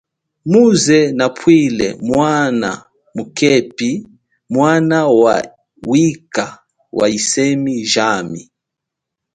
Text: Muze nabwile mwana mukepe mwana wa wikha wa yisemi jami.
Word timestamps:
Muze 0.51 0.99
nabwile 1.17 1.87
mwana 2.09 2.69
mukepe 3.15 3.89
mwana 4.53 4.99
wa 5.21 5.35
wikha 5.89 6.47
wa 6.97 7.05
yisemi 7.13 7.73
jami. 7.91 8.41